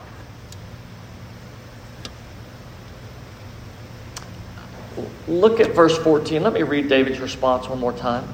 [5.27, 6.43] look at verse 14.
[6.43, 8.29] Let me read David's response one more time.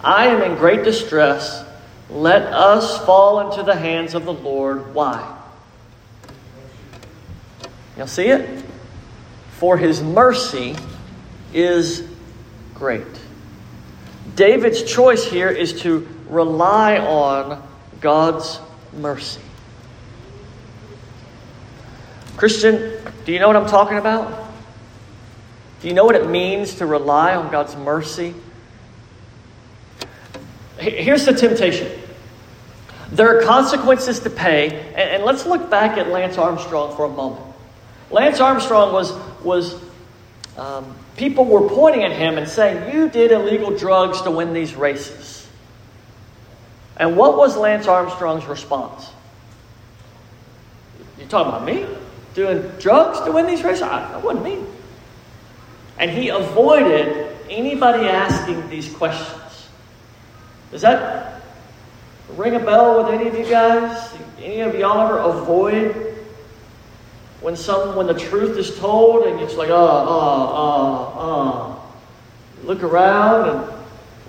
[0.00, 1.64] I am in great distress.
[2.10, 4.94] Let us fall into the hands of the Lord.
[4.94, 5.38] Why?
[7.96, 8.64] You'll see it?
[9.52, 10.76] For his mercy
[11.54, 12.11] is
[12.74, 13.06] great.
[14.34, 17.62] David's choice here is to rely on
[18.00, 18.58] God's
[18.92, 19.40] mercy.
[22.36, 24.50] Christian, do you know what I'm talking about?
[25.80, 28.34] Do you know what it means to rely on God's mercy?
[30.78, 31.90] Here's the temptation.
[33.10, 37.44] There are consequences to pay, and, let's look back at Lance Armstrong for a moment.
[38.10, 39.80] Lance Armstrong was, was
[40.56, 44.74] um, people were pointing at him and saying, You did illegal drugs to win these
[44.74, 45.46] races.
[46.96, 49.08] And what was Lance Armstrong's response?
[51.18, 51.86] You talking about me?
[52.34, 53.82] Doing drugs to win these races?
[53.82, 54.64] I, that wasn't me.
[55.98, 59.68] And he avoided anybody asking these questions.
[60.70, 61.42] Does that
[62.36, 64.10] ring a bell with any of you guys?
[64.38, 66.11] Any of y'all ever avoid
[67.42, 71.78] when some when the truth is told and it's like, uh, uh, uh, uh.
[72.62, 73.72] Look around and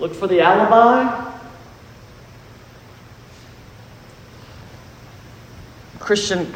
[0.00, 1.22] look for the alibi.
[6.00, 6.52] Christian,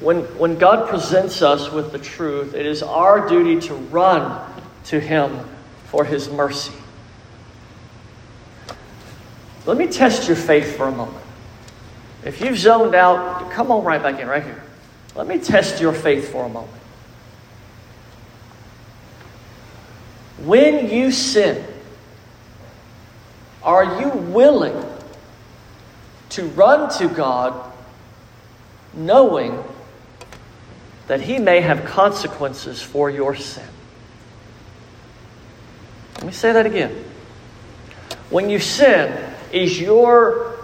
[0.00, 4.52] when, when God presents us with the truth, it is our duty to run
[4.86, 5.38] to Him
[5.86, 6.74] for His mercy.
[9.64, 11.24] Let me test your faith for a moment.
[12.24, 14.63] If you've zoned out, come on right back in, right here.
[15.14, 16.72] Let me test your faith for a moment.
[20.38, 21.64] When you sin,
[23.62, 24.76] are you willing
[26.30, 27.72] to run to God
[28.92, 29.62] knowing
[31.06, 33.68] that He may have consequences for your sin?
[36.16, 37.04] Let me say that again.
[38.30, 39.16] When you sin,
[39.54, 40.56] is your,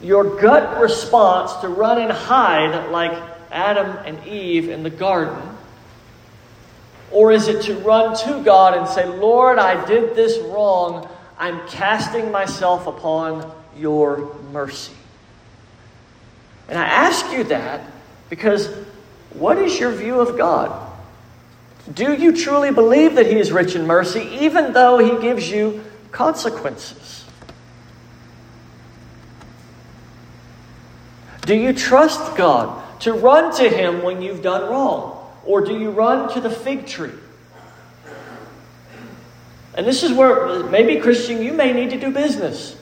[0.00, 5.40] your gut response to run and hide like Adam and Eve in the garden?
[7.12, 11.08] Or is it to run to God and say, Lord, I did this wrong.
[11.38, 14.92] I'm casting myself upon your mercy?
[16.68, 17.88] And I ask you that
[18.28, 18.66] because
[19.34, 20.90] what is your view of God?
[21.92, 25.84] Do you truly believe that He is rich in mercy, even though He gives you
[26.10, 27.24] consequences?
[31.42, 35.30] Do you trust God to run to him when you've done wrong?
[35.44, 37.12] Or do you run to the fig tree?
[39.74, 42.76] And this is where, maybe, Christian, you may need to do business.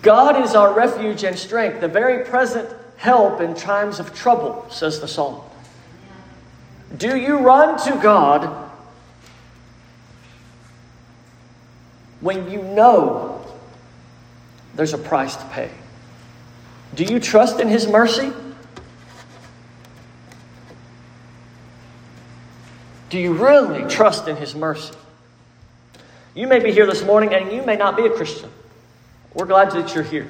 [0.00, 5.00] God is our refuge and strength, the very present help in times of trouble, says
[5.00, 5.42] the psalm.
[6.96, 8.70] Do you run to God
[12.20, 13.44] when you know
[14.74, 15.70] there's a price to pay?
[16.94, 18.32] Do you trust in His mercy?
[23.10, 24.94] Do you really trust in His mercy?
[26.34, 28.50] You may be here this morning and you may not be a Christian.
[29.34, 30.28] We're glad that you're here.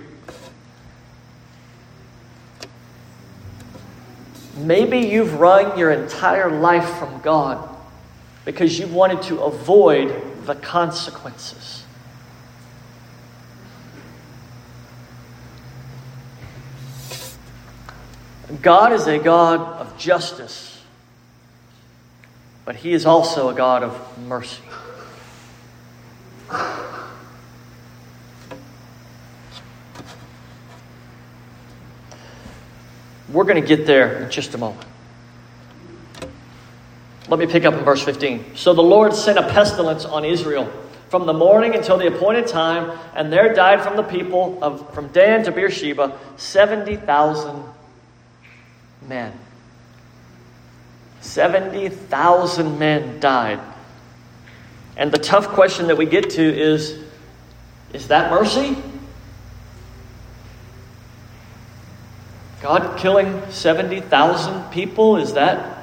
[4.56, 7.66] Maybe you've run your entire life from God
[8.44, 11.79] because you wanted to avoid the consequences.
[18.62, 20.82] God is a God of justice,
[22.64, 24.62] but He is also a God of mercy.
[33.32, 34.84] We're going to get there in just a moment.
[37.28, 38.56] Let me pick up in verse 15.
[38.56, 40.68] So the Lord sent a pestilence on Israel
[41.08, 45.08] from the morning until the appointed time, and there died from the people of from
[45.08, 47.62] Dan to Beersheba 70,000
[49.06, 49.32] men.
[51.20, 53.60] 70,000 men died.
[54.96, 56.98] And the tough question that we get to is
[57.92, 58.76] is that mercy?
[62.62, 65.78] God killing 70,000 people, is that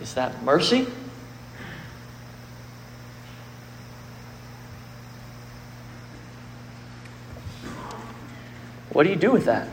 [0.00, 0.86] is that mercy?
[8.90, 9.68] What do you do with that?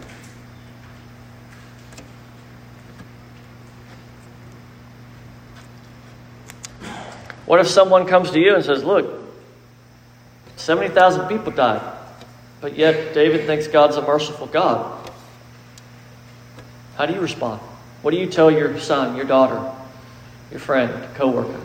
[7.51, 9.13] What if someone comes to you and says, Look,
[10.55, 11.81] 70,000 people died,
[12.61, 15.11] but yet David thinks God's a merciful God?
[16.95, 17.59] How do you respond?
[18.03, 19.69] What do you tell your son, your daughter,
[20.49, 21.59] your friend, coworker?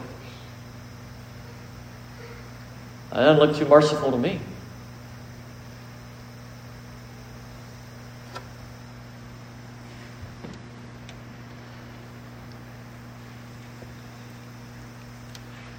[3.11, 4.41] That doesn't look too merciful to me.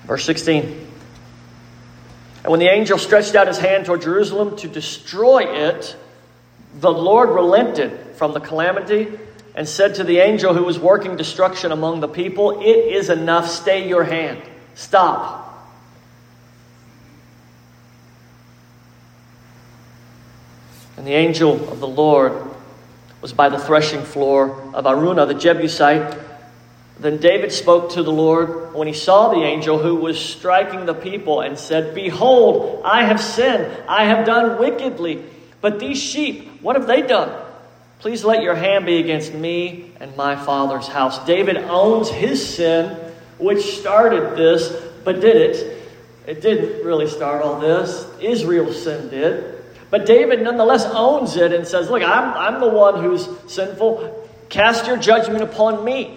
[0.07, 0.63] Verse 16.
[2.43, 5.97] And when the angel stretched out his hand toward Jerusalem to destroy it,
[6.79, 9.09] the Lord relented from the calamity
[9.53, 13.49] and said to the angel who was working destruction among the people, It is enough,
[13.49, 14.41] stay your hand.
[14.75, 15.43] Stop.
[20.95, 22.33] And the angel of the Lord
[23.21, 26.26] was by the threshing floor of Araunah the Jebusite
[26.99, 30.95] then David spoke to the Lord when he saw the angel who was striking the
[30.95, 33.71] people and said, Behold, I have sinned.
[33.87, 35.23] I have done wickedly.
[35.61, 37.43] But these sheep, what have they done?
[37.99, 41.23] Please let your hand be against me and my father's house.
[41.25, 42.95] David owns his sin,
[43.37, 44.71] which started this,
[45.03, 45.77] but did it.
[46.25, 48.07] It didn't really start all this.
[48.19, 49.63] Israel's sin did.
[49.89, 54.29] But David nonetheless owns it and says, Look, I'm, I'm the one who's sinful.
[54.49, 56.16] Cast your judgment upon me.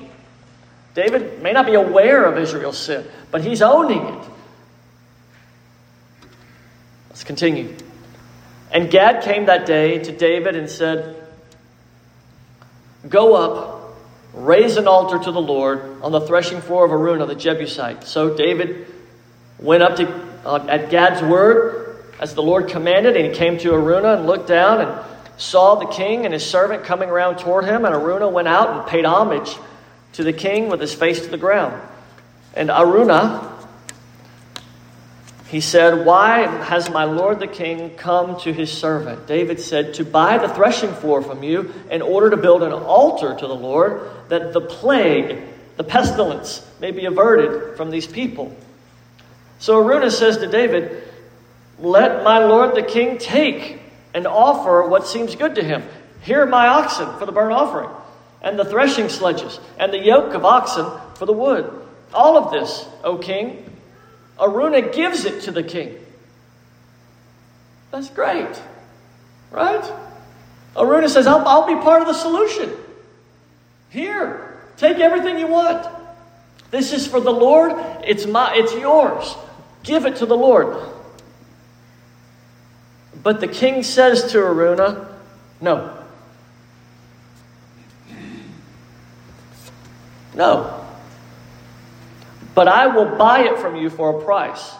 [0.94, 4.24] David may not be aware of Israel's sin, but he's owning it.
[7.08, 7.76] Let's continue.
[8.72, 11.16] And Gad came that day to David and said,
[13.08, 13.96] Go up,
[14.32, 18.04] raise an altar to the Lord on the threshing floor of Araunah the Jebusite.
[18.04, 18.86] So David
[19.58, 20.08] went up to,
[20.44, 24.48] uh, at Gad's word as the Lord commanded, and he came to Araunah and looked
[24.48, 25.00] down and
[25.36, 27.84] saw the king and his servant coming around toward him.
[27.84, 29.56] And Araunah went out and paid homage
[30.14, 31.80] to the king with his face to the ground.
[32.54, 33.50] And Araunah,
[35.48, 39.26] he said, Why has my lord the king come to his servant?
[39.26, 43.34] David said, To buy the threshing floor from you in order to build an altar
[43.34, 45.42] to the Lord, that the plague,
[45.76, 48.54] the pestilence, may be averted from these people.
[49.58, 51.02] So Araunah says to David,
[51.78, 53.80] Let my lord the king take
[54.14, 55.82] and offer what seems good to him.
[56.22, 57.90] Here are my oxen for the burnt offering
[58.42, 61.70] and the threshing sledges, and the yoke of oxen for the wood.
[62.12, 63.64] All of this, O king,
[64.38, 65.96] Araunah gives it to the king.
[67.90, 68.60] That's great,
[69.50, 69.92] right?
[70.76, 72.72] Araunah says, I'll, I'll be part of the solution.
[73.90, 75.86] Here, take everything you want.
[76.70, 77.72] This is for the Lord.
[78.06, 79.34] It's my it's yours.
[79.82, 80.76] Give it to the Lord.
[83.22, 85.08] But the king says to Araunah,
[85.60, 85.99] No,
[90.40, 90.86] No.
[92.54, 94.72] But I will buy it from you for a price.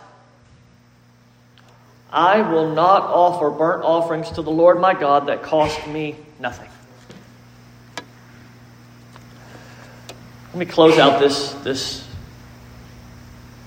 [2.10, 6.70] I will not offer burnt offerings to the Lord my God that cost me nothing.
[10.46, 12.08] Let me close out this, this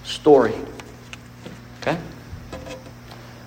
[0.03, 0.55] story.
[1.79, 1.99] Okay?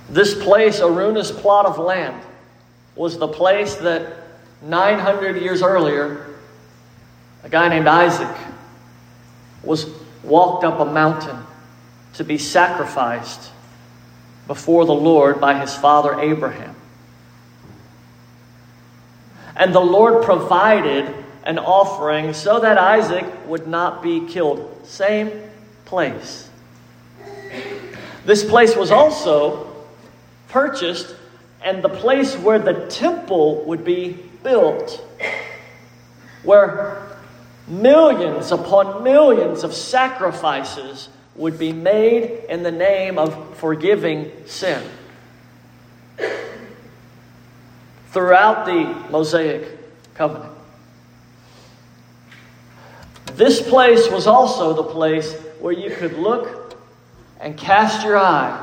[0.09, 2.23] This place, Araunah's plot of land,
[2.95, 4.19] was the place that
[4.63, 6.36] 900 years earlier
[7.43, 8.37] a guy named Isaac
[9.63, 9.87] was
[10.23, 11.39] walked up a mountain
[12.15, 13.51] to be sacrificed
[14.47, 16.75] before the Lord by his father Abraham.
[19.57, 21.13] And the Lord provided
[21.45, 24.87] an offering so that Isaac would not be killed.
[24.87, 25.31] Same
[25.85, 26.51] place.
[28.25, 29.73] This place was also
[30.49, 31.15] purchased
[31.63, 35.03] and the place where the temple would be built.
[36.43, 37.06] where
[37.69, 44.83] millions upon millions of sacrifices would be made in the name of forgiving sin.
[48.11, 50.53] Throughout the Mosaic covenant.
[53.35, 56.79] This place was also the place where you could look
[57.39, 58.63] and cast your eye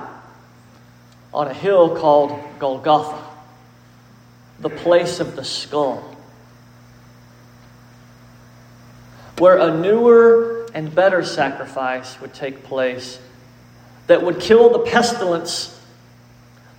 [1.32, 3.24] on a hill called Golgotha,
[4.60, 6.13] the place of the skull,
[9.38, 13.20] where a newer and better sacrifice would take place
[14.08, 15.80] that would kill the pestilence,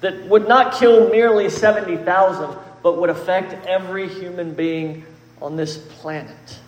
[0.01, 5.05] that would not kill merely 70,000, but would affect every human being
[5.41, 6.59] on this planet.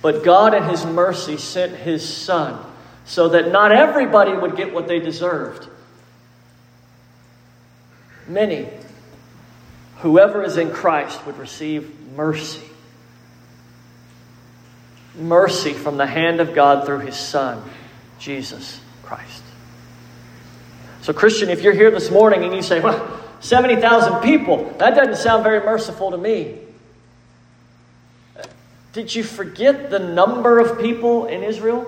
[0.00, 2.64] But God, in His mercy, sent His Son
[3.04, 5.68] so that not everybody would get what they deserved.
[8.26, 8.68] Many,
[9.98, 12.67] whoever is in Christ, would receive mercy.
[15.18, 17.62] Mercy from the hand of God through His Son,
[18.18, 19.42] Jesus Christ.
[21.02, 25.16] So, Christian, if you're here this morning and you say, well, 70,000 people, that doesn't
[25.16, 26.58] sound very merciful to me.
[28.92, 31.86] Did you forget the number of people in Israel?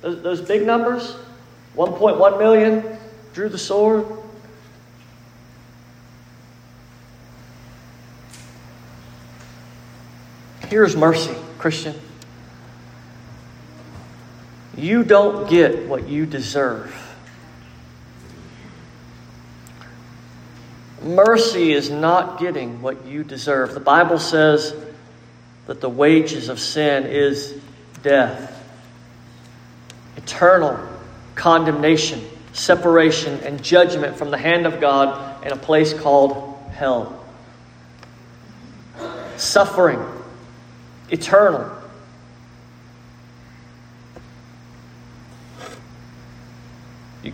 [0.00, 1.16] Those, those big numbers?
[1.76, 2.98] 1.1 million
[3.32, 4.06] drew the sword.
[10.68, 11.94] Here's mercy, Christian.
[14.78, 16.94] You don't get what you deserve.
[21.02, 23.74] Mercy is not getting what you deserve.
[23.74, 24.74] The Bible says
[25.66, 27.60] that the wages of sin is
[28.02, 28.54] death,
[30.16, 30.78] eternal
[31.34, 37.24] condemnation, separation, and judgment from the hand of God in a place called hell.
[39.36, 40.04] Suffering,
[41.10, 41.77] eternal.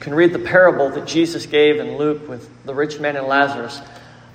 [0.04, 3.80] Can read the parable that Jesus gave in Luke with the rich man and Lazarus.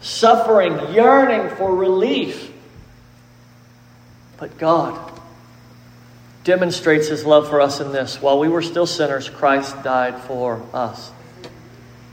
[0.02, 2.50] Suffering, yearning for relief
[4.40, 5.12] but God
[6.46, 8.22] demonstrates his love for us in this.
[8.22, 11.12] While we were still sinners, Christ died for us.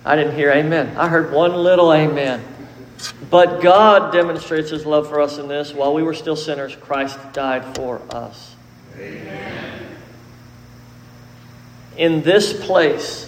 [0.05, 0.97] I didn't hear amen.
[0.97, 2.43] I heard one little amen.
[3.31, 5.73] But God demonstrates his love for us in this.
[5.73, 8.57] While we were still sinners, Christ died for us.
[8.97, 9.97] Amen.
[11.97, 13.26] In this place,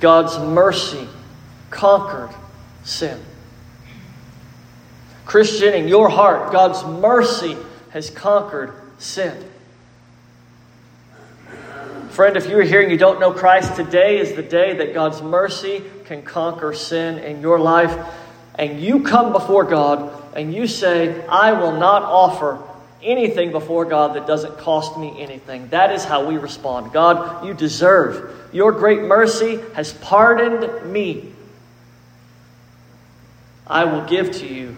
[0.00, 1.08] God's mercy
[1.70, 2.30] conquered
[2.84, 3.20] sin.
[5.24, 7.56] Christian, in your heart, God's mercy
[7.90, 9.50] has conquered sin.
[12.10, 14.94] Friend, if you are here and you don't know Christ, today is the day that
[14.94, 17.94] God's mercy can conquer sin in your life.
[18.54, 22.62] And you come before God and you say, I will not offer
[23.02, 25.68] anything before God that doesn't cost me anything.
[25.68, 26.92] That is how we respond.
[26.92, 28.50] God, you deserve.
[28.52, 31.32] Your great mercy has pardoned me.
[33.66, 34.76] I will give to you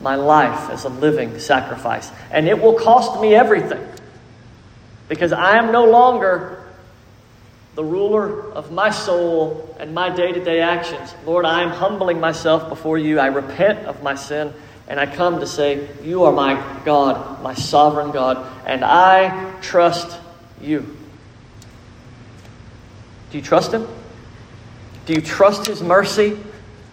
[0.00, 2.10] my life as a living sacrifice.
[2.30, 3.86] And it will cost me everything
[5.08, 6.64] because I am no longer
[7.74, 11.14] the ruler of my soul and my day to day actions.
[11.26, 13.18] Lord, I am humbling myself before you.
[13.18, 14.52] I repent of my sin
[14.88, 16.54] and I come to say, You are my
[16.84, 20.18] God, my sovereign God, and I trust
[20.60, 20.80] you.
[23.30, 23.86] Do you trust Him?
[25.06, 26.38] Do you trust His mercy?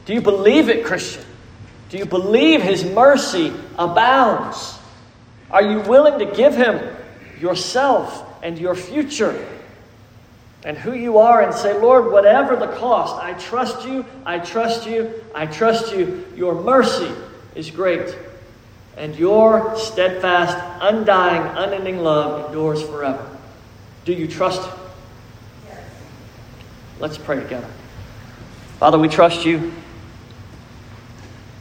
[0.05, 1.23] Do you believe it, Christian?
[1.89, 4.79] Do you believe His mercy abounds?
[5.49, 6.79] Are you willing to give Him
[7.39, 9.47] yourself and your future
[10.63, 14.87] and who you are and say, Lord, whatever the cost, I trust you, I trust
[14.87, 16.25] you, I trust you.
[16.35, 17.11] Your mercy
[17.55, 18.15] is great,
[18.97, 23.27] and your steadfast, undying, unending love endures forever.
[24.05, 24.79] Do you trust Him?
[25.67, 25.83] Yes.
[26.99, 27.69] Let's pray together.
[28.79, 29.71] Father, we trust you.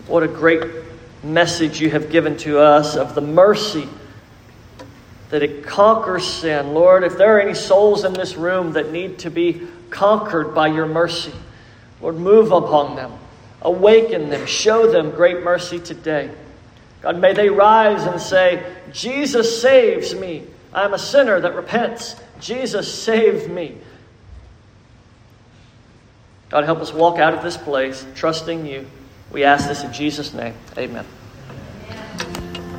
[0.07, 0.62] What a great
[1.22, 3.86] message you have given to us of the mercy
[5.28, 6.74] that it conquers sin.
[6.74, 10.68] Lord, if there are any souls in this room that need to be conquered by
[10.68, 11.32] your mercy,
[12.01, 13.12] Lord, move upon them,
[13.62, 16.30] awaken them, show them great mercy today.
[17.02, 20.44] God, may they rise and say, Jesus saves me.
[20.72, 22.16] I am a sinner that repents.
[22.40, 23.76] Jesus saved me.
[26.50, 28.86] God, help us walk out of this place trusting you.
[29.32, 30.54] We ask this in Jesus' name.
[30.76, 31.06] Amen.